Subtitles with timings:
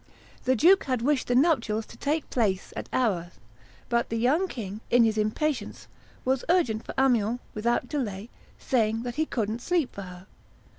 [0.45, 3.33] The duke had wished the nuptials to take place at Arras;
[3.87, 5.87] but the young king, in his impatience,
[6.25, 10.25] was urgent for Amiens, without delay, saying that he couldn't sleep for her.